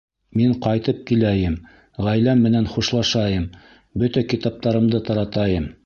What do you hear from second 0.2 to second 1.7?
Мин ҡайтып киләйем,